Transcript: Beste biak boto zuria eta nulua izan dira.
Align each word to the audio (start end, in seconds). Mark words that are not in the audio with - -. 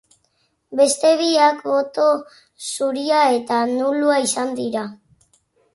Beste 0.79 1.11
biak 1.19 1.61
boto 1.73 2.07
zuria 2.71 3.23
eta 3.39 3.63
nulua 3.77 4.21
izan 4.31 4.55
dira. 4.65 4.93